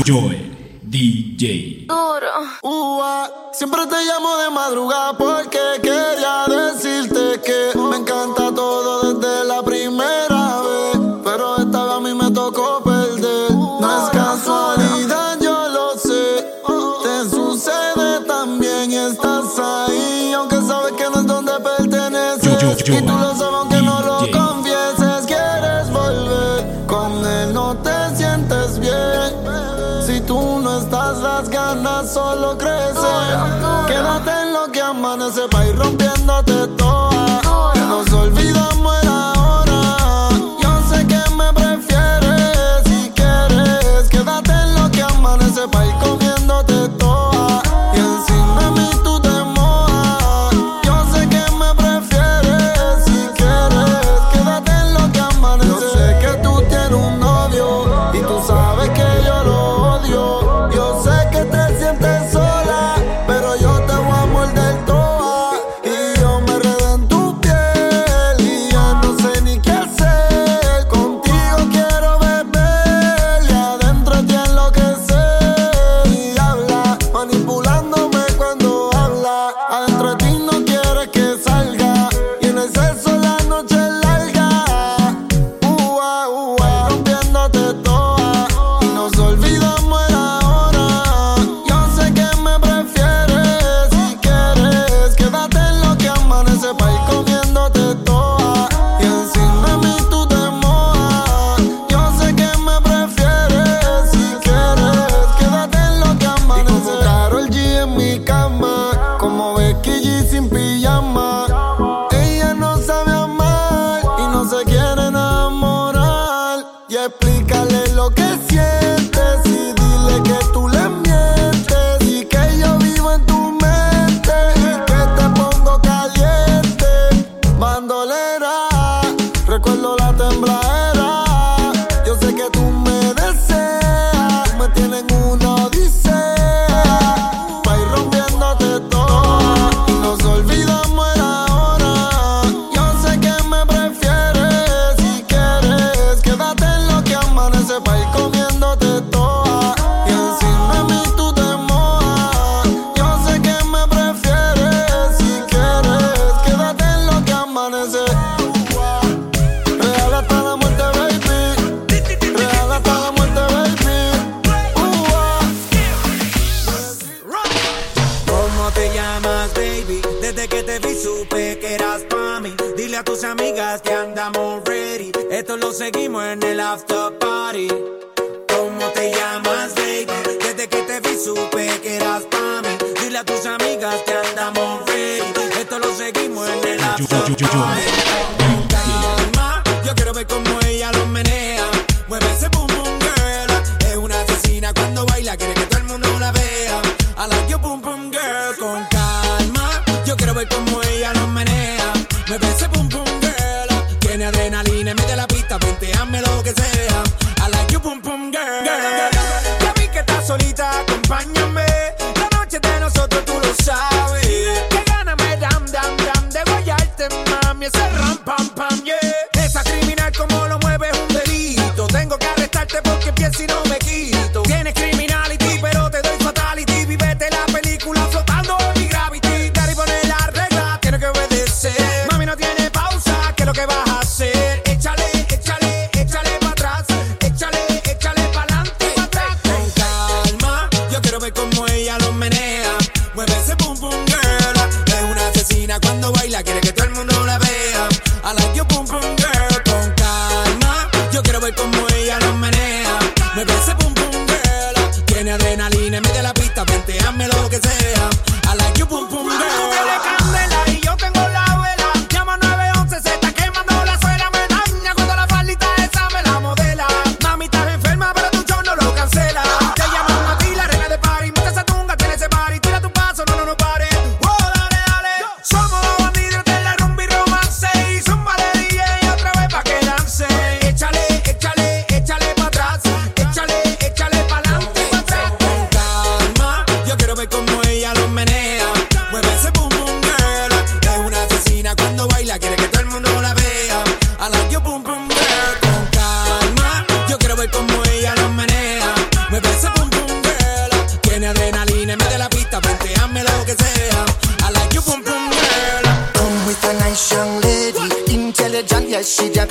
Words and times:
Joel 0.00 0.80
DJ. 0.82 1.86
Siempre 3.52 3.86
te 3.86 3.96
llamo 4.06 4.36
de 4.38 4.50
madrugada 4.50 5.12
porque 5.18 5.58
quería 5.82 6.46
decirte 6.48 7.40
que 7.42 7.78
me 7.78 7.96
encanta 7.96 8.54
todo 8.54 9.12
desde 9.12 9.44
la 9.44 9.62
primera 9.62 10.62
vez. 10.62 10.98
Pero 11.22 11.56
esta 11.58 11.84
vez 11.84 11.92
a 11.92 12.00
mí 12.00 12.14
me 12.14 12.30
tocó 12.30 12.82
perder. 12.82 13.52
No 13.52 14.02
es 14.02 14.10
casualidad, 14.10 15.38
yo 15.40 15.68
lo 15.68 15.98
sé. 15.98 16.46
Te 17.02 17.28
sucede 17.28 18.24
también, 18.26 18.92
estás 18.92 19.58
ahí. 19.58 20.32
Aunque 20.34 20.56
sabes 20.62 20.92
que 20.92 21.04
no 21.04 21.20
es 21.20 21.26
donde 21.26 21.52
perteneces. 21.60 22.88
Y 22.88 23.02
tú 23.02 23.12
lo 23.12 23.36
sabes 23.36 23.51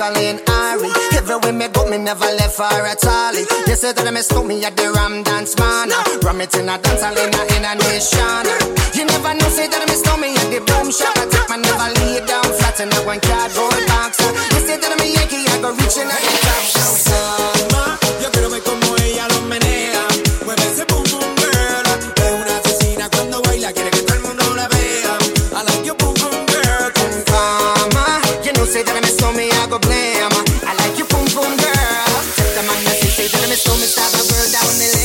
Magdalene 0.01 0.41
Ari. 0.49 0.89
Everywhere 1.13 1.53
me 1.53 1.67
go, 1.69 1.85
me 1.85 1.99
never 1.99 2.25
left 2.25 2.57
for 2.57 2.65
a 2.65 2.95
all. 3.05 3.37
You 3.37 3.75
say 3.77 3.93
that 3.93 4.09
me 4.11 4.21
stole 4.25 4.43
me 4.43 4.57
at 4.65 4.75
the 4.75 4.89
Ram 4.89 5.21
Dance 5.21 5.53
Man. 5.61 5.93
Ram 6.25 6.41
it 6.41 6.57
in 6.57 6.65
a 6.65 6.81
dance, 6.81 7.05
I 7.05 7.13
in 7.13 7.29
a, 7.29 7.41
in 7.53 7.61
a 7.61 7.77
nation. 7.77 8.49
You 8.97 9.05
never 9.05 9.37
know, 9.37 9.49
say 9.53 9.69
that 9.69 9.85
me 9.85 9.93
stole 9.93 10.17
me 10.17 10.33
at 10.33 10.49
the 10.49 10.57
Boom 10.65 10.89
Shop. 10.89 11.13
I 11.21 11.29
take 11.29 11.45
my 11.53 11.61
never 11.61 11.93
lay 12.01 12.17
down 12.25 12.49
flat 12.49 12.81
in 12.81 12.89
a 12.89 12.97
one 13.05 13.21
cardboard 13.21 13.77
box. 13.93 14.17
You 14.57 14.65
say 14.65 14.81
that 14.81 14.89
I'm 14.89 14.97
a 14.97 15.05
Yankee, 15.05 15.45
I 15.45 15.61
go 15.61 15.69
reaching 15.69 16.09
out 16.09 16.17
the 16.17 16.33
top. 16.49 16.65
Summer, 17.05 17.93
yo 18.25 18.27
quiero 18.33 18.49
ver 18.49 18.65
como 18.65 18.97
ella 19.05 19.29
lo 19.29 19.45
menea. 19.45 20.01
Mueve 20.49 20.65
ese 20.65 20.81
me 33.81 33.87
stop 33.87 34.13
a 34.13 34.21
bird 34.29 34.51
down 34.51 34.77
the 34.77 34.95
lane. 34.95 35.00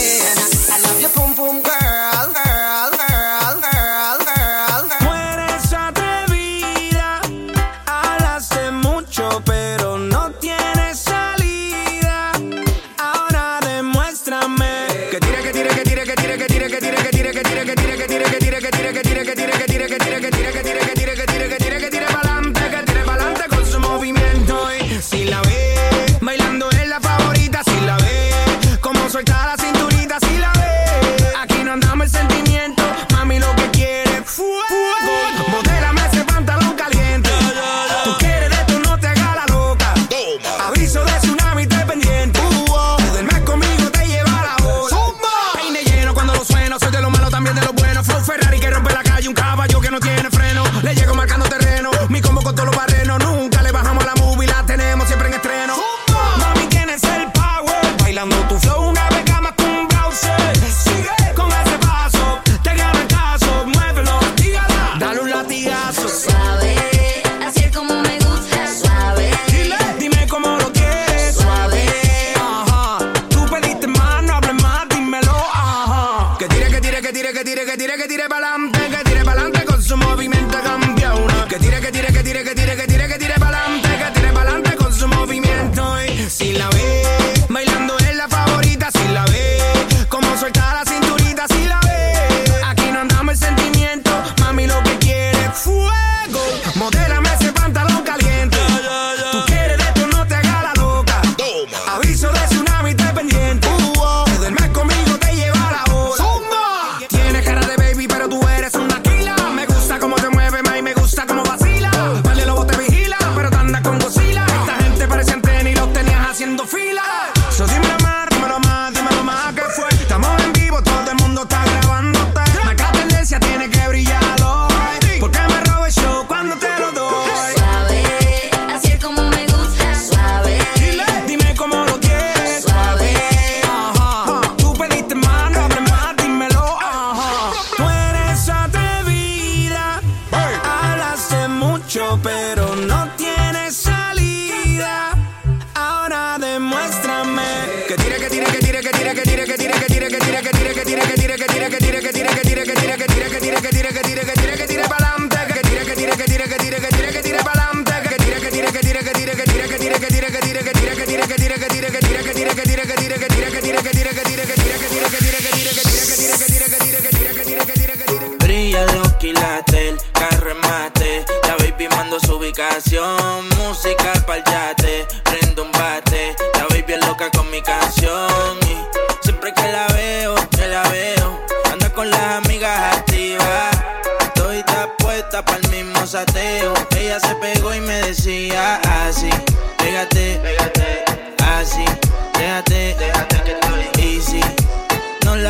Quilates, 169.26 169.74
el 169.74 169.98
carro 170.12 170.54
mate. 170.54 171.24
La 171.48 171.56
baby 171.56 171.88
mando 171.88 172.20
su 172.20 172.36
ubicación. 172.36 173.48
Música 173.58 174.12
pa'l 174.24 174.44
yate, 174.44 175.04
prendo 175.24 175.64
un 175.64 175.72
bate. 175.72 176.36
La 176.54 176.66
baby 176.70 176.92
es 176.92 177.04
loca 177.04 177.28
con 177.32 177.50
mi 177.50 177.60
canción. 177.60 178.56
Y 178.70 178.76
siempre 179.24 179.52
que 179.52 179.62
la 179.72 179.88
veo, 179.88 180.36
que 180.50 180.68
la 180.68 180.84
veo. 180.90 181.40
Anda 181.72 181.90
con 181.90 182.08
las 182.08 182.46
amigas 182.46 182.98
activas. 182.98 183.76
Estoy 184.20 184.62
puesta 184.98 185.44
pa'l 185.44 185.68
mismo 185.70 186.06
sateo. 186.06 186.72
Ella 186.96 187.18
se 187.18 187.34
pegó 187.34 187.74
y 187.74 187.80
me 187.80 188.02
decía 188.02 188.76
así. 189.06 189.30
Pégate, 189.78 190.38
pégate, 190.40 191.04
así. 191.42 191.84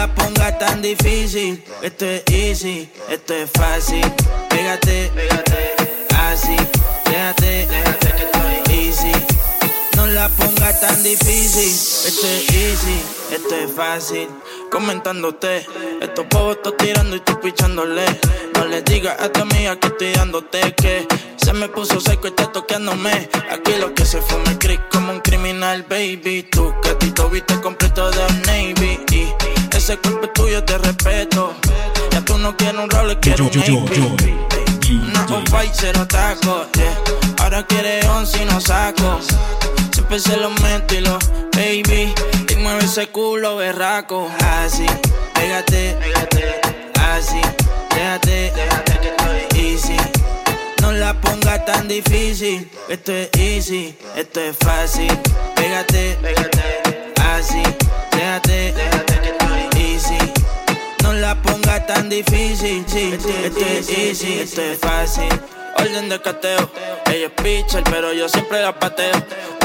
La 0.06 0.14
ponga 0.14 0.58
tan 0.58 0.82
difícil. 0.82 1.62
Esto 1.82 2.04
es 2.04 2.22
easy, 2.30 2.88
esto 3.10 3.34
es 3.34 3.50
fácil. 3.50 4.04
Pégate, 4.48 5.10
pégate, 5.14 5.75
así. 6.16 6.56
Déjate, 7.04 7.68
que 8.16 8.25
estoy 8.25 8.76
easy. 8.76 9.12
No 9.96 10.06
la 10.06 10.28
ponga 10.28 10.78
tan 10.80 11.02
difícil. 11.02 11.70
Esto 12.08 12.26
es 12.26 12.50
easy, 12.50 13.02
esto 13.32 13.54
es 13.56 13.72
fácil. 13.72 14.28
Comentándote, 14.70 15.66
estos 16.00 16.26
pavos 16.26 16.56
estoy 16.56 16.72
tirando 16.78 17.16
y 17.16 17.20
tú 17.20 17.40
pichándole. 17.40 18.04
No 18.54 18.64
le 18.66 18.82
digas 18.82 19.16
a 19.20 19.28
tu 19.30 19.42
amiga 19.42 19.76
que 19.76 19.88
estoy 19.88 20.12
dándote 20.12 20.75
que 20.75 21.06
se 21.36 21.52
me 21.52 21.68
puso 21.68 22.00
seco 22.00 22.26
y 22.26 22.30
está 22.30 22.52
toqueándome. 22.52 23.28
Aquí 23.50 23.72
lo 23.80 23.94
que 23.94 24.04
se 24.04 24.20
fue 24.20 24.38
me 24.46 24.58
creí 24.58 24.78
como 24.90 25.12
un 25.12 25.20
criminal, 25.20 25.84
baby. 25.88 26.44
Tu 26.44 26.75
gatito 26.82 27.28
viste 27.30 27.60
completo 27.60 28.10
de 28.10 28.26
Navy. 28.46 29.00
Y 29.12 29.55
ese 29.87 29.99
cuerpo 29.99 30.26
tuyo 30.31 30.64
te 30.64 30.78
respeto. 30.78 31.55
Ya 32.11 32.21
tú 32.21 32.37
no 32.38 32.57
quieres 32.57 32.81
un 32.81 32.90
rol, 32.90 33.21
quieres 33.21 33.38
un 33.38 33.85
Navy. 33.85 34.35
Una 34.90 35.26
off 35.26 35.71
cero 35.75 36.05
taco, 36.09 36.66
yeah. 36.75 36.99
Ahora 37.38 37.64
quiere 37.64 38.05
once 38.09 38.43
y 38.43 38.47
no 38.47 38.61
saco. 38.61 39.21
Siempre 39.93 40.19
se 40.19 40.37
lo 40.38 40.50
meto 40.50 40.93
y 40.93 41.02
lo, 41.02 41.21
baby. 41.52 42.12
Y 42.49 42.57
mueve 42.57 42.85
ese 42.85 43.07
culo 43.11 43.59
berraco. 43.59 44.28
Así, 44.40 44.87
pégate, 45.35 45.97
pégate. 46.00 46.61
Así, 46.99 47.40
déjate, 47.95 48.52
déjate 48.57 48.99
que 48.99 49.09
estoy 49.09 49.61
easy 49.61 49.97
no 50.83 50.90
la 50.93 51.14
ponga 51.21 51.64
tan 51.64 51.87
difícil. 51.87 52.69
Esto 52.88 53.12
es 53.12 53.28
easy, 53.38 53.97
esto 54.16 54.40
es 54.40 54.57
fácil. 54.57 55.16
Pégate, 55.55 56.19
pégate, 56.21 57.12
así. 57.16 57.62
Déjate, 58.11 58.73
déjate 58.73 59.15
la 61.26 61.35
ponga 61.42 61.85
tan 61.85 62.09
difícil. 62.09 62.85
Sí, 62.87 63.14
esto 63.14 63.61
es 63.61 63.88
easy, 63.90 64.38
esto 64.38 64.62
es 64.62 64.78
fácil. 64.78 65.28
orden 65.76 66.09
de 66.09 66.21
cateo. 66.21 66.71
Ella 67.06 67.26
es 67.26 67.33
pitcher, 67.42 67.83
pero 67.85 68.12
yo 68.12 68.28
siempre 68.28 68.62
la 68.62 68.78
pateo. 68.78 69.16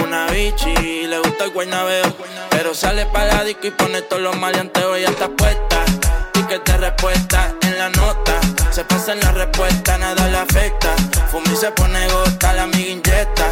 Una 0.04 0.26
bichi, 0.32 0.74
le 1.06 1.20
gusta 1.20 1.44
el 1.46 1.52
guaynabeo. 1.52 2.16
Pero 2.50 2.74
sale 2.74 3.06
para 3.06 3.28
la 3.36 3.44
disco 3.44 3.68
y 3.68 3.72
pone 3.72 4.02
todos 4.02 4.24
los 4.24 4.36
maleanteos. 4.38 4.98
Ella 4.98 5.10
está 5.10 5.30
puesta, 5.30 5.86
ticket 6.34 6.66
de 6.66 6.78
respuesta 6.78 7.54
en 7.62 7.78
la 7.78 7.90
nota. 7.90 8.42
Se 8.72 8.84
pasa 8.84 9.14
en 9.14 9.20
la 9.20 9.32
respuesta, 9.32 10.00
nada 10.00 10.28
le 10.30 10.38
afecta. 10.38 10.96
Fumi 11.32 11.56
se 11.56 11.72
pone 11.74 12.08
gota, 12.08 12.54
la 12.54 12.64
amiga 12.64 12.90
inyecta. 12.90 13.52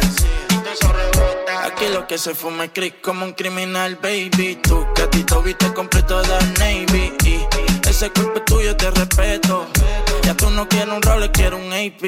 Aquí 1.64 1.86
lo 1.92 2.08
que 2.08 2.18
se 2.18 2.34
fuma 2.34 2.64
es 2.64 2.70
crick 2.72 3.00
como 3.02 3.24
un 3.24 3.34
criminal, 3.34 3.96
baby. 4.02 4.58
Tú, 4.62 4.84
gatito, 4.96 5.42
viste 5.42 5.72
completo 5.72 6.20
de 6.22 6.38
Navy. 6.58 7.10
Ese 8.00 8.10
cuerpo 8.12 8.40
tuyo 8.40 8.74
te 8.76 8.90
respeto. 8.90 9.66
Ya 10.22 10.34
tú 10.34 10.48
no 10.48 10.66
quieres 10.66 10.88
un 10.88 11.02
role, 11.02 11.30
quieres 11.32 11.60
un 11.60 11.70
AP. 11.70 12.00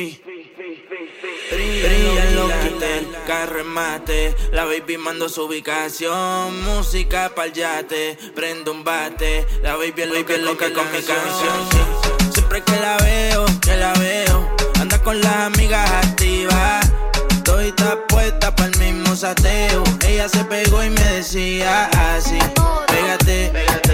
Brilla 1.53 2.31
lo 2.35 2.49
que 2.49 3.07
carro 3.27 3.63
mate. 3.67 4.35
La 4.53 4.65
baby 4.65 4.97
mando 4.97 5.29
su 5.29 5.45
ubicación. 5.45 6.65
Música 6.65 7.31
pa'l 7.35 7.53
yate. 7.53 8.17
Prendo 8.35 8.73
un 8.73 8.85
bate. 8.85 9.47
La 9.63 9.77
baby, 9.77 10.07
la 10.07 10.23
baby 10.23 10.39
loca 10.39 10.73
con 10.73 10.91
mi 10.93 11.03
canción. 11.03 12.33
Siempre 12.33 12.63
que 12.63 12.77
la 12.81 12.97
veo, 12.97 13.45
que 13.61 13.77
la 13.77 13.93
veo. 13.93 14.51
Anda 14.81 14.99
con 15.03 15.21
las 15.21 15.37
amigas 15.37 15.91
activas. 15.91 16.91
Estoy 17.33 17.75
puesta 18.09 18.55
para 18.57 18.71
el 18.71 18.79
mismo 18.79 19.15
sateo. 19.15 19.85
Ella 20.07 20.27
se 20.27 20.43
pegó 20.45 20.83
y 20.83 20.89
me 20.89 21.05
decía 21.05 21.85
así. 22.15 22.39
Pégate, 22.87 23.51
pégate, 23.53 23.92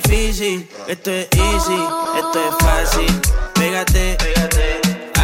difícil. 0.00 0.68
Esto 0.86 1.10
es 1.10 1.28
easy, 1.32 1.80
esto 2.16 2.38
es 2.48 2.54
fácil. 2.60 3.20
Pégate, 3.54 4.16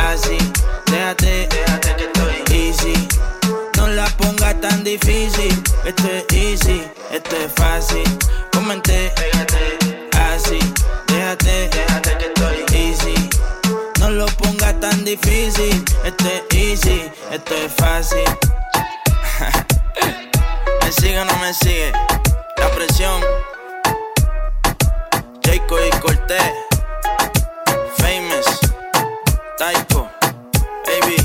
así. 0.07 0.39
Déjate, 0.87 1.49
déjate 1.49 1.97
que 1.97 2.05
estoy 2.05 2.57
easy. 2.57 3.09
No 3.77 3.89
la 3.89 4.07
pongas 4.17 4.61
tan 4.61 4.83
difícil. 4.85 5.63
Esto 5.85 6.09
es 6.09 6.25
easy, 6.33 6.83
esto 7.13 7.37
es 7.37 7.53
fácil. 7.55 8.05
Comenté, 8.53 9.13
pégate, 9.17 9.79
así. 10.33 10.59
Déjate, 11.07 11.69
déjate 11.69 12.19
que 12.19 12.27
estoy 12.27 12.65
easy. 12.77 13.15
No 14.01 14.11
lo 14.11 14.27
pongas 14.27 14.79
tan 14.81 15.05
difícil. 15.05 15.85
Esto 16.05 16.25
es 16.27 16.57
easy, 16.57 17.11
esto 17.31 17.55
es 17.55 17.73
fácil. 17.73 18.25
¿Me 20.83 20.93
sigue 20.93 21.21
o 21.21 21.25
no 21.25 21.37
me 21.39 21.55
sigue? 21.55 21.93
Y 25.55 25.61
Cortés. 26.01 26.53
Famous. 27.99 28.47
Taiko. 29.57 30.11
Baby. 30.85 31.17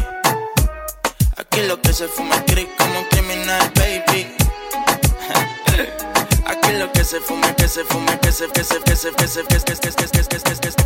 Aquí 1.36 1.62
lo 1.62 1.81
que 1.81 1.91
se 1.91 2.07
fuma 2.07 2.36
es 2.36 2.43
crick 2.43 2.69
como 2.77 3.00
un 3.00 3.05
criminal, 3.05 3.71
baby. 3.74 4.31
Aquí 6.45 6.74
lo 6.74 6.91
que 6.91 7.03
se 7.03 7.19
fuma, 7.21 7.55
que 7.55 7.67
se 7.67 7.83
fuma, 7.86 8.19
que 8.19 8.31
se, 8.31 8.48
que 8.50 8.63
se, 8.63 8.79
que 8.81 8.95
se, 8.95 9.12
que 9.13 9.27
se, 9.27 9.43
que 9.45 9.57
se, 9.57 9.79
que 9.79 9.91
se, 9.91 9.95
que 9.95 10.39
se, 10.39 10.59
que 10.59 10.71
se. 10.71 10.77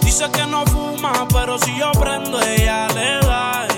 Dice 0.00 0.28
que 0.32 0.44
no 0.46 0.66
fuma, 0.66 1.28
pero 1.28 1.60
si 1.60 1.78
yo 1.78 1.92
prendo, 1.92 2.42
ella 2.42 2.88
le 2.88 3.20
da, 3.24 3.68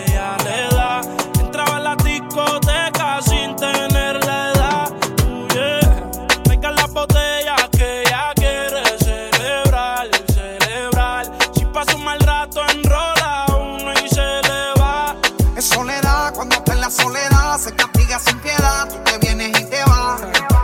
Soledad, 15.64 16.34
cuando 16.34 16.56
está 16.56 16.74
en 16.74 16.80
la 16.82 16.90
soledad, 16.90 17.58
se 17.58 17.74
castiga 17.74 18.18
sin 18.18 18.38
piedad. 18.40 18.86
Tú 18.86 18.96
te 19.02 19.18
vienes 19.18 19.48
y 19.58 19.64
te 19.64 19.82
vas. 19.84 20.20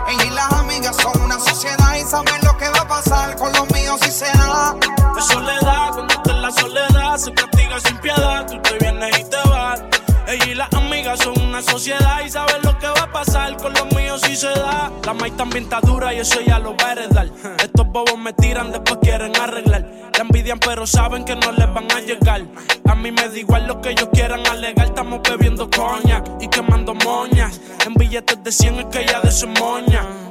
Ella 0.07 0.25
y 0.25 0.29
las 0.29 0.51
amigas 0.53 0.95
son 0.95 1.21
una 1.23 1.39
sociedad 1.39 1.95
y 1.95 2.03
saben 2.03 2.39
lo 2.43 2.55
que 2.57 2.69
va 2.69 2.81
a 2.81 2.87
pasar 2.87 3.35
con 3.35 3.51
los 3.51 3.67
míos 3.71 3.99
si 4.03 4.11
se 4.11 4.25
da. 4.25 4.75
Es 5.17 5.25
soledad, 5.25 5.93
cuando 5.93 6.13
está 6.13 6.31
en 6.31 6.41
la 6.43 6.51
soledad, 6.51 7.17
se 7.17 7.33
castiga 7.33 7.79
sin 7.79 7.97
piedad. 7.97 8.45
Tú 8.45 8.61
te 8.61 8.77
vienes 8.77 9.19
y 9.19 9.23
te 9.23 9.37
vas. 9.49 9.81
Ella 10.27 10.45
y 10.45 10.53
las 10.53 10.71
amigas 10.73 11.19
son 11.19 11.41
una 11.41 11.63
sociedad 11.63 12.21
y 12.23 12.29
saben 12.29 12.61
lo 12.61 12.77
que 12.77 12.87
va 12.87 13.01
a 13.01 13.11
pasar 13.11 13.57
con 13.57 13.73
los 13.73 13.85
míos 13.95 14.21
si 14.23 14.35
se 14.35 14.49
da. 14.49 14.91
La 15.03 15.13
maíz 15.15 15.35
también 15.35 15.63
está 15.63 15.81
dura 15.81 16.13
y 16.13 16.19
eso 16.19 16.39
ya 16.41 16.59
lo 16.59 16.77
va 16.77 16.89
a 16.89 16.91
heredar. 16.91 17.27
Estos 17.57 17.87
bobos 17.87 18.19
me 18.19 18.33
tiran, 18.33 18.71
después 18.71 18.99
quieren 19.01 19.35
arreglar. 19.35 20.00
Envidian, 20.41 20.59
pero 20.59 20.87
saben 20.87 21.23
que 21.23 21.35
no 21.35 21.51
les 21.51 21.71
van 21.71 21.91
a 21.91 21.99
llegar. 21.99 22.41
A 22.89 22.95
mí 22.95 23.11
me 23.11 23.29
da 23.29 23.37
igual 23.37 23.67
lo 23.67 23.79
que 23.79 23.91
ellos 23.91 24.09
quieran 24.11 24.41
alegar. 24.47 24.87
Estamos 24.87 25.21
bebiendo 25.21 25.69
coña 25.69 26.23
y 26.39 26.47
quemando 26.47 26.95
moñas. 26.95 27.61
En 27.85 27.93
billetes 27.93 28.43
de 28.43 28.51
100 28.51 28.79
es 28.79 28.85
que 28.85 29.01
ella 29.01 29.21
de 29.21 29.31
su 29.31 29.47
moña. 29.47 30.30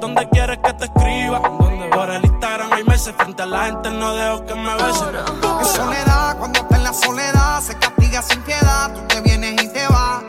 ¿Dónde 0.00 0.28
quieres 0.30 0.58
que 0.58 0.72
te 0.72 0.84
escriba? 0.86 1.40
Por 1.40 2.10
el 2.10 2.24
Instagram 2.24 2.72
hay 2.72 2.84
meses. 2.84 3.14
Frente 3.16 3.42
a 3.42 3.46
la 3.46 3.64
gente 3.66 3.90
no 3.90 4.14
dejo 4.14 4.44
que 4.44 4.54
me 4.54 4.74
besen. 4.74 5.16
Es 5.62 5.68
soledad, 5.68 6.36
cuando 6.36 6.60
está 6.60 6.76
en 6.76 6.84
la 6.84 6.92
soledad, 6.92 7.60
se 7.62 7.78
castiga 7.78 8.20
sin 8.22 8.42
piedad. 8.42 8.92
Tú 8.92 9.00
te 9.06 9.20
vienes 9.20 9.62
y 9.62 9.68
te 9.68 9.86
vas. 9.86 10.22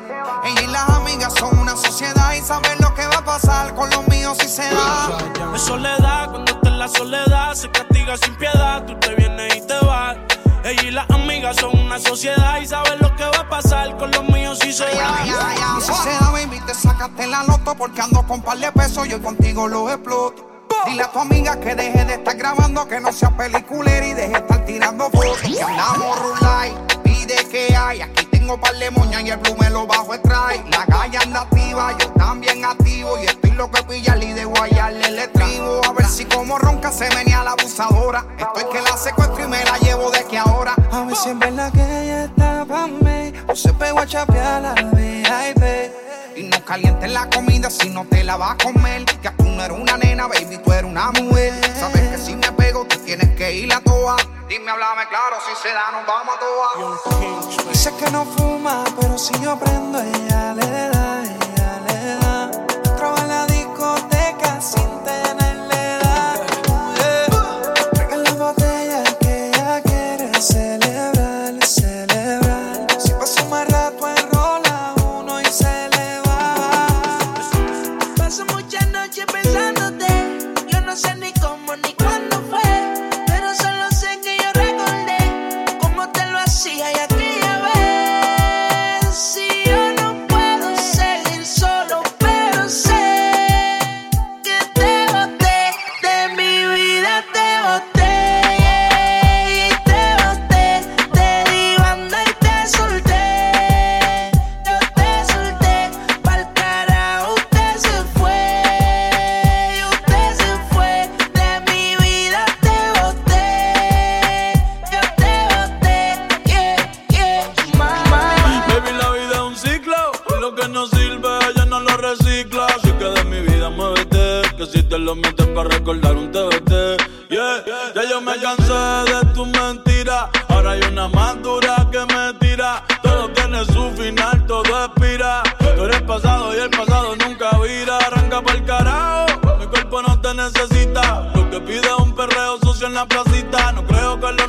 Ella 0.44 0.62
y 0.62 0.68
las 0.68 0.90
amigas 0.90 1.34
son 1.40 1.58
una 1.58 1.76
sociedad 1.76 2.34
y 2.34 2.42
saben 2.42 2.80
lo 2.80 2.94
que 2.94 3.08
va 3.08 3.18
a 3.18 3.26
pasar 3.26 3.74
con 3.74 3.90
los 3.90 4.08
míos 4.08 4.38
si 4.40 4.48
se 4.48 4.70
da. 4.70 5.18
Es 5.56 5.62
soledad, 5.62 6.30
cuando 6.30 6.52
está 6.52 6.70
en 6.70 6.80
la 6.80 6.88
soledad, 6.88 7.54
se 7.56 7.72
castiga 7.72 8.18
sin 8.18 8.36
piedad. 8.36 8.86
Tú 8.86 8.96
te 9.00 9.16
vienes 9.16 9.56
y 9.56 9.62
te 9.62 9.78
vas. 9.86 10.16
Ella 10.64 10.84
y 10.84 10.92
las 10.92 11.10
amigas 11.10 11.56
son 11.56 11.78
una 11.80 12.00
sociedad 12.00 12.60
y 12.62 12.68
saben 12.68 13.00
lo 13.00 13.16
que 13.16 13.24
va 13.24 13.40
a 13.40 13.50
pasar 13.50 13.98
con 13.98 14.12
los 14.12 14.24
míos 14.30 14.60
si 14.62 14.72
se 14.74 14.86
da. 14.86 15.26
Y 15.26 15.82
si 15.82 15.94
se 15.94 16.10
da, 16.12 16.32
baby, 16.32 16.60
te 16.68 16.74
sacaste 16.76 17.28
la 17.28 17.44
porque 17.76 18.02
ando 18.02 18.26
con 18.26 18.42
par 18.42 18.58
de 18.58 18.72
pesos. 18.72 19.08
Yo 19.08 19.22
contigo 19.22 19.68
los 19.68 19.92
exploto. 19.92 20.48
Dile 20.86 21.04
a 21.04 21.12
tu 21.12 21.20
amiga 21.20 21.60
que 21.60 21.76
deje 21.76 22.06
de 22.06 22.14
estar 22.14 22.36
grabando, 22.36 22.88
que 22.88 23.00
no 23.00 23.12
sea 23.12 23.30
peliculera 23.32 24.06
y 24.06 24.14
deje 24.14 24.30
de 24.30 24.38
estar 24.38 24.66
tirando 24.66 25.10
fotos. 25.10 25.38
Que 25.42 25.62
andamos 25.62 26.20
rulay, 26.20 26.74
pide 27.04 27.36
que 27.52 27.76
hay. 27.76 28.02
Aquí 28.02 28.26
tengo 28.28 28.60
par 28.60 28.76
de 28.76 28.90
moñas 28.92 29.24
y 29.24 29.30
el 29.30 29.38
blue 29.38 29.56
me 29.60 29.70
lo 29.70 29.86
bajo 29.86 30.14
el 30.14 30.22
try. 30.22 30.64
La 30.72 30.86
calle 30.86 31.18
anda 31.18 31.42
activa, 31.42 31.98
yo 31.98 32.10
también 32.12 32.64
activo. 32.64 33.18
Y 33.22 33.26
estoy 33.26 33.52
loco 33.52 33.78
de 33.78 33.84
pillarle 33.84 34.26
y 34.26 34.34
de 34.34 34.46
guayarle 34.46 35.08
el 35.08 35.20
estribo. 35.20 35.82
A 35.86 35.94
ver 35.94 36.06
si 36.06 36.26
como 36.26 36.58
ronca 36.58 36.92
se 36.92 37.10
venía 37.10 37.44
la 37.44 37.52
abusadora. 37.52 38.26
Estoy 38.38 38.64
que 38.72 38.82
la 38.82 38.98
secuestro 38.98 39.44
y 39.44 39.48
me 39.48 39.64
la 39.64 39.78
llevo 39.80 40.10
de 40.12 40.24
que 40.26 40.38
ahora. 40.38 40.76
A 40.92 41.02
ver 41.04 41.16
si 41.16 41.30
en 41.30 41.40
verdad 41.40 41.72
que 41.74 41.82
ella 41.82 42.26
está 42.26 42.66
pa' 42.66 42.88
mí 42.88 43.34
O 43.48 43.56
se 43.56 43.74
pegó 43.74 44.00
a 44.00 44.08
chapear 44.08 44.62
la 44.62 44.74
VIP 44.74 46.09
Y 46.40 46.44
no 46.44 46.64
calientes 46.64 47.12
la 47.12 47.30
comida 47.30 47.70
si 47.70 47.90
no 47.90 48.06
te 48.06 48.24
la 48.24 48.38
vas 48.38 48.52
a 48.52 48.58
comer. 48.64 49.04
Que 49.04 49.30
tú 49.32 49.44
no 49.44 49.62
eres 49.62 49.78
una 49.78 49.98
nena, 49.98 50.26
baby, 50.26 50.58
tú 50.64 50.72
eres 50.72 50.90
una 50.90 51.12
mujer. 51.12 51.54
Sabes 51.78 52.08
que 52.12 52.18
si 52.18 52.34
me 52.34 52.50
pego, 52.54 52.86
tú 52.86 52.98
tienes 53.00 53.36
que 53.36 53.52
ir 53.52 53.74
a 53.74 53.82
toa. 53.82 54.16
Dime, 54.48 54.72
háblame 54.72 55.06
claro, 55.10 55.36
si 55.46 55.54
se 55.62 55.74
da, 55.74 55.92
nos 55.92 56.08
vamos 56.08 56.36
a 56.36 56.40
toa. 56.40 57.70
Dice 57.70 57.94
que 58.00 58.10
no 58.12 58.24
fuma, 58.24 58.86
pero 58.98 59.18
si 59.18 59.38
yo 59.42 59.60
prendo, 59.60 60.00
ella 60.00 60.54
le 60.54 60.66
da, 60.66 61.24
ella 61.26 61.82
le 61.86 62.16
da. 62.16 62.52
Traba 62.96 63.20
en 63.20 63.28
la 63.28 63.46
discoteca 63.46 64.62
sin 64.62 65.04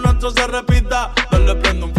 nuestro 0.01 0.31
se 0.31 0.47
repita. 0.47 1.13
Dale 1.31 1.55
prendo 1.57 1.87
un 1.87 1.93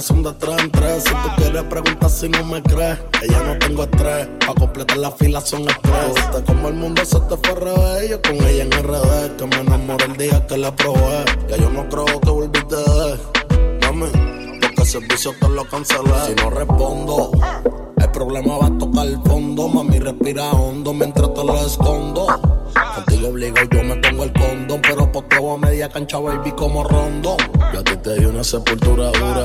son 0.00 0.22
de 0.22 0.32
tres 0.34 0.56
en 0.58 0.70
tres. 0.70 1.04
Si 1.04 1.10
tú 1.10 1.28
quieres 1.36 1.62
preguntar 1.64 2.10
si 2.10 2.28
no 2.28 2.44
me 2.44 2.62
crees, 2.62 2.98
ya 3.28 3.42
no 3.42 3.58
tengo 3.58 3.82
estrés. 3.84 4.28
Pa' 4.46 4.54
completar 4.54 4.96
la 4.96 5.10
fila 5.10 5.40
son 5.40 5.62
estrés. 5.68 6.30
Te 6.32 6.42
como 6.44 6.68
el 6.68 6.74
mundo 6.74 7.04
se 7.04 7.20
te 7.20 7.36
fue 7.36 7.54
revés. 7.54 8.10
Yo 8.10 8.22
con 8.22 8.36
ella 8.36 8.64
en 8.64 8.70
RD, 8.70 9.36
que 9.36 9.46
me 9.46 9.56
enamoré 9.56 10.04
el 10.06 10.16
día 10.16 10.46
que 10.46 10.56
la 10.56 10.74
probé. 10.74 11.24
Ya 11.48 11.56
yo 11.56 11.70
no 11.70 11.88
creo 11.88 12.20
que 12.20 12.30
volviste 12.30 12.76
de 12.76 13.18
Mami, 13.86 14.06
porque 14.60 14.82
el 14.82 14.86
servicio 14.86 15.32
te 15.40 15.48
lo 15.48 15.64
cancelé. 15.64 16.12
Si 16.26 16.34
no 16.34 16.50
respondo, 16.50 17.30
el 17.98 18.10
problema 18.10 18.58
va 18.58 18.66
a 18.66 18.78
tocar 18.78 19.06
el 19.06 19.20
fondo. 19.22 19.68
Mami, 19.68 19.98
respira 19.98 20.50
hondo 20.52 20.94
mientras 20.94 21.34
te 21.34 21.44
lo 21.44 21.54
escondo. 21.66 22.26
Contigo 22.94 23.28
obligo, 23.28 23.56
yo 23.70 23.82
me 23.82 23.96
pongo 23.96 24.24
el 24.24 24.32
condón. 24.32 24.80
Pero 24.82 25.12
posteo 25.12 25.54
a 25.54 25.58
media 25.58 25.88
cancha, 25.88 26.18
baby, 26.18 26.52
como 26.52 26.84
rondo. 26.84 27.36
Yo 27.72 27.80
a 27.80 27.84
ti 27.84 27.96
te 27.96 28.14
di 28.18 28.24
una 28.24 28.42
sepultura 28.42 29.10
dura. 29.10 29.44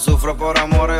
sufro 0.00 0.34
por 0.34 0.58
amores, 0.58 0.99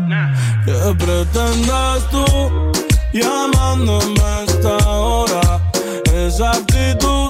¿Qué 0.91 1.05
pretendes 1.05 2.09
tú 2.11 2.25
llamándome 3.13 4.21
a 4.21 4.43
esta 4.43 4.77
hora? 4.89 5.71
Esa 6.13 6.51
actitud, 6.51 7.29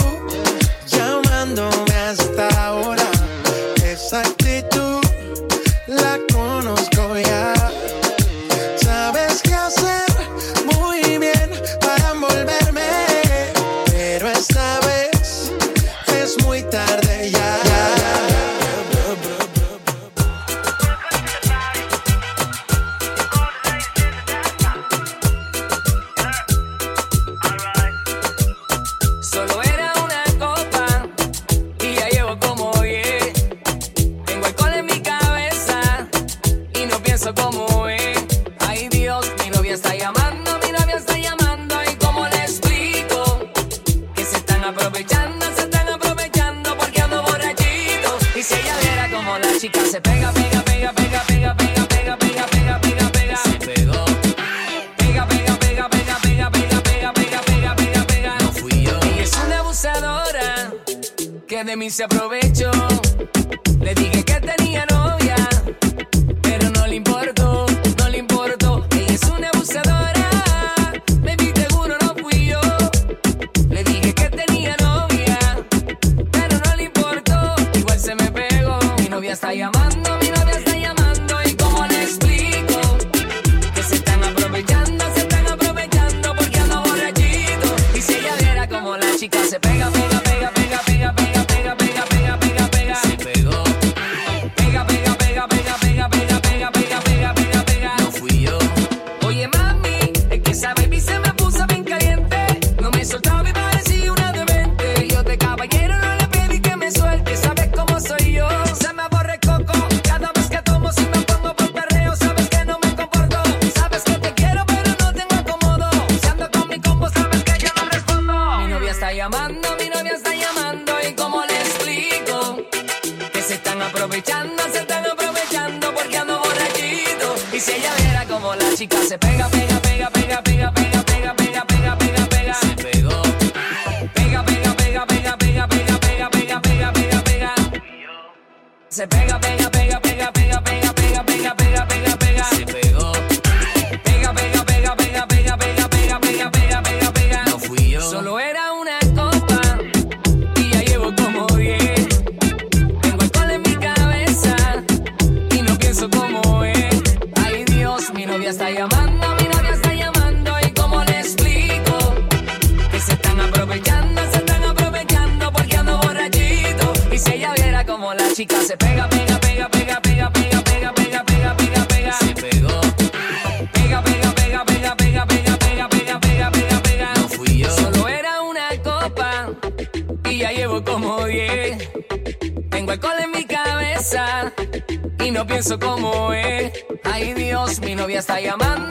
como 185.79 186.33
es. 186.33 186.85
Ay 187.03 187.33
Dios, 187.33 187.79
mi 187.81 187.95
novia 187.95 188.19
está 188.19 188.39
llamando 188.39 188.90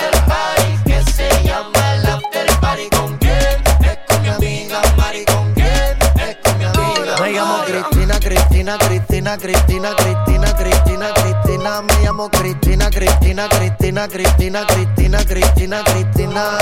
Cristina, 8.61 8.77
Cristina, 8.77 9.37
Cristina, 9.37 9.95
Cristina, 9.95 10.53
Cristina, 10.53 11.13
Cristina. 11.13 11.81
Me 11.81 11.93
llamo 12.03 12.29
Cristina, 12.29 12.89
Cristina, 12.91 13.49
Cristina, 13.49 14.07
Cristina, 14.07 14.65
Cristina, 14.67 15.25
Cristina, 15.25 15.83
Cristina. 15.83 16.57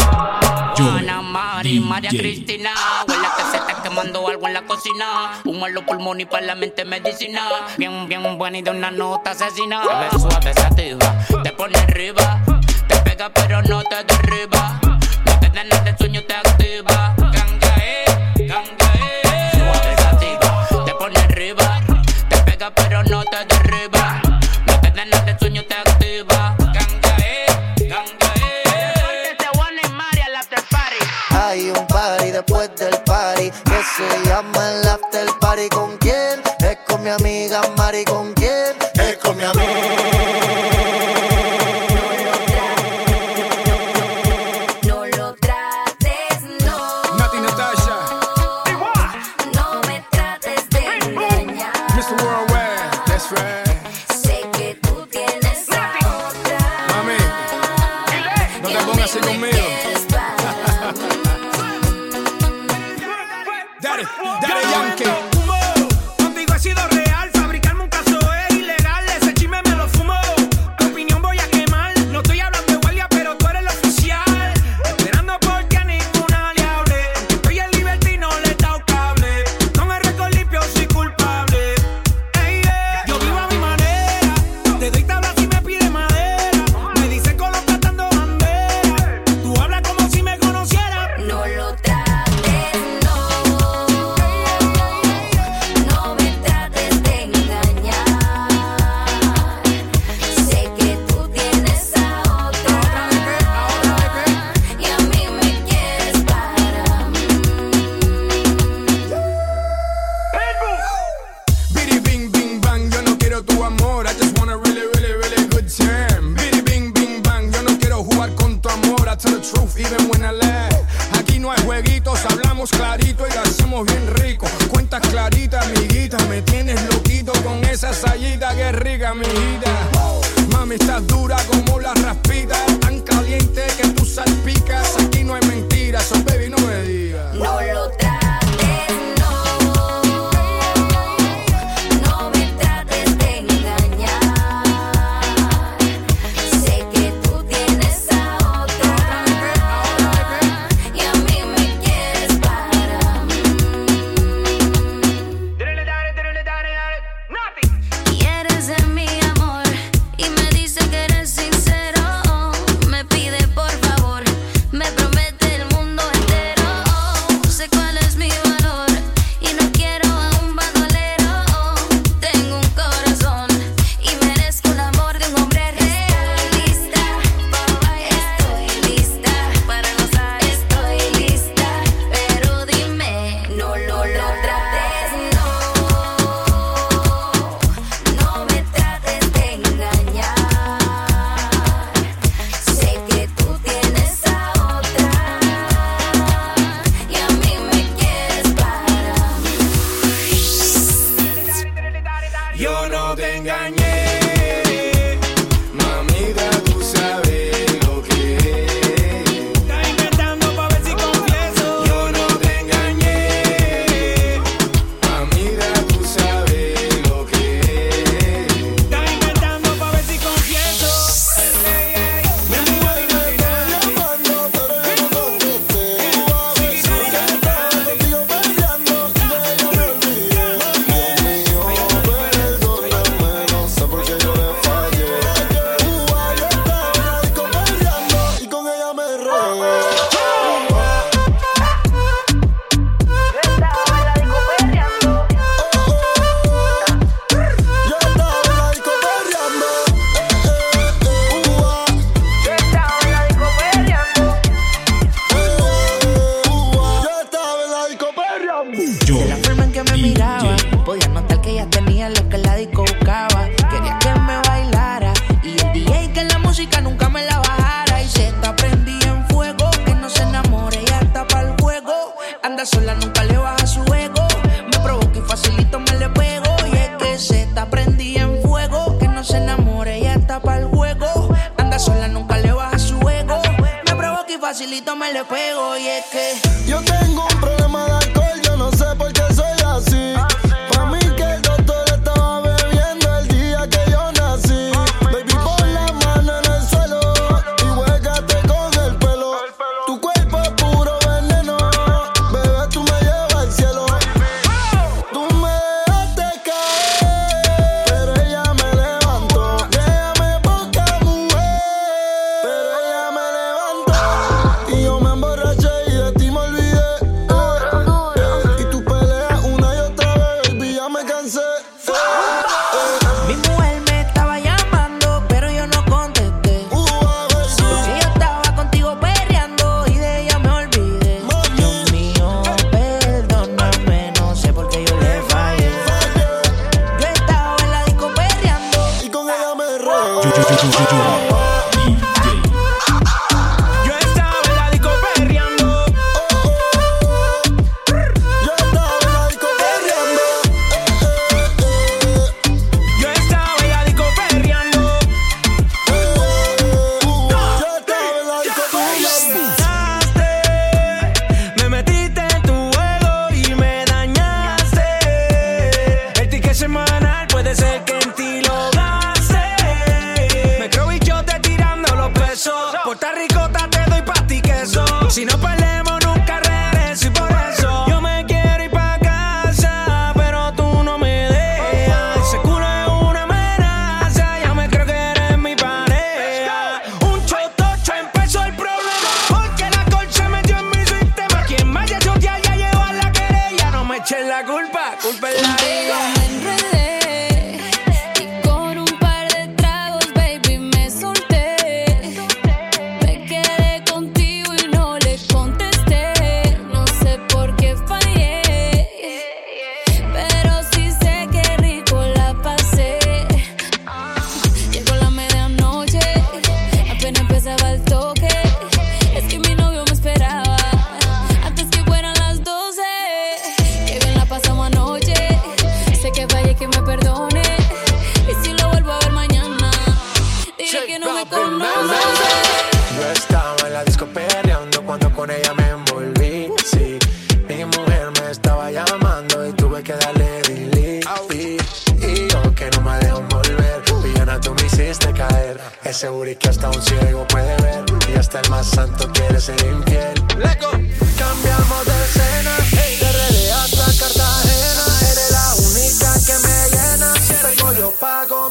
Ana 0.77 1.21
Mari, 1.21 1.81
María 1.81 2.09
Cristina. 2.11 2.69
Huele 3.05 3.27
que 3.35 3.43
se 3.51 3.57
está 3.57 3.83
quemando 3.83 4.25
algo 4.29 4.47
en 4.47 4.53
la 4.53 4.61
cocina. 4.61 5.41
Humo 5.43 5.67
en 5.67 5.73
los 5.73 5.83
pulmones 5.83 6.25
y 6.25 6.29
para 6.29 6.45
la 6.45 6.55
mente 6.55 6.85
medicina. 6.85 7.41
Bien, 7.77 8.07
bien 8.07 8.37
buena 8.37 8.59
y 8.59 8.61
de 8.61 8.71
una 8.71 8.91
nota 8.91 9.31
asesina. 9.31 9.81
Te 10.09 10.19
suave, 10.19 10.53
sativa, 10.53 11.25
te 11.43 11.51
pone 11.51 11.77
arriba. 11.79 12.41
Te 12.87 12.95
pega 13.01 13.29
pero 13.33 13.61
no 13.63 13.83
te 13.83 14.05
derriba. 14.05 14.79
No 15.25 15.39
te 15.41 15.49
da 15.49 15.65
nada 15.65 15.83
de 15.83 15.97
su 15.97 16.08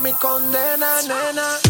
mi 0.08 0.14
condena, 0.14 1.02
nena. 1.02 1.67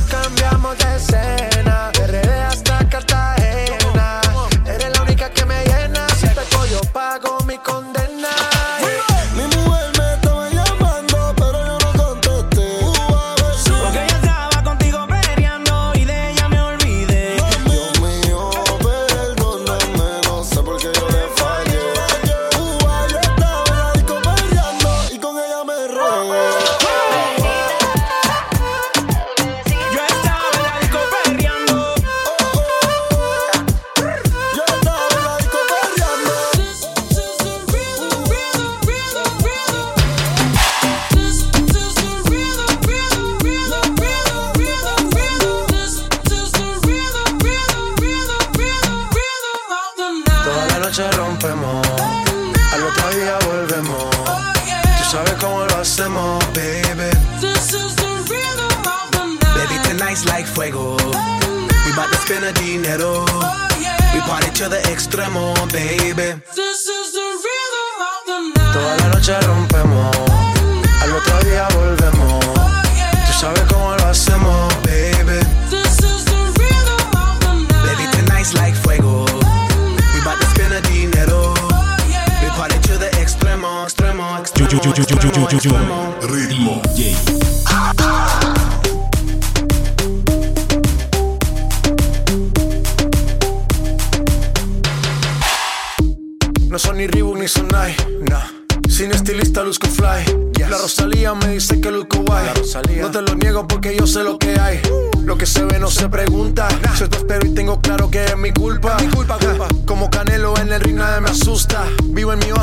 Ritmo. 85.50 86.82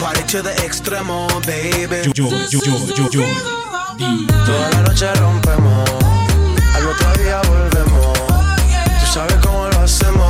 Party 0.00 0.22
to 0.28 0.42
the 0.42 0.50
extremo, 0.64 1.28
baby. 1.44 2.10
Yo, 2.14 2.28
yo, 2.48 2.60
yo, 2.64 2.76
yo, 2.96 3.08
yo, 3.10 3.22
Toda 4.46 4.70
la 4.70 4.80
noche 4.82 5.12
rompemos, 5.14 5.90
al 6.74 6.86
otro 6.86 7.22
día 7.22 7.40
volvemos. 7.48 8.18
Tú 9.00 9.06
sabes 9.12 9.36
cómo 9.42 9.68
lo 9.68 9.80
hacemos, 9.80 10.29